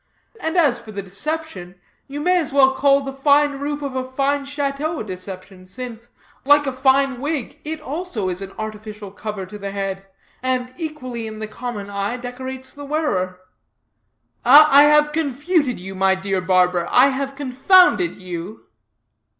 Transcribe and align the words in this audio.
And 0.39 0.57
as 0.57 0.79
for 0.79 0.91
the 0.91 1.03
deception, 1.03 1.79
you 2.07 2.21
may 2.21 2.39
as 2.39 2.51
well 2.51 2.73
call 2.73 3.01
the 3.03 3.13
fine 3.13 3.59
roof 3.59 3.83
of 3.83 3.95
a 3.95 4.03
fine 4.03 4.45
chateau 4.45 4.99
a 4.99 5.03
deception, 5.03 5.67
since, 5.67 6.09
like 6.43 6.65
a 6.65 6.73
fine 6.73 7.19
wig, 7.21 7.61
it 7.63 7.79
also 7.79 8.27
is 8.27 8.41
an 8.41 8.51
artificial 8.57 9.11
cover 9.11 9.45
to 9.45 9.59
the 9.59 9.69
head, 9.69 10.07
and 10.41 10.73
equally, 10.75 11.27
in 11.27 11.37
the 11.37 11.47
common 11.47 11.91
eye, 11.91 12.17
decorates 12.17 12.73
the 12.73 12.83
wearer. 12.83 13.41
I 14.43 14.85
have 14.85 15.11
confuted 15.11 15.79
you, 15.79 15.93
my 15.93 16.15
dear 16.15 16.41
barber; 16.41 16.87
I 16.89 17.09
have 17.09 17.35
confounded 17.35 18.15
you." 18.15 18.65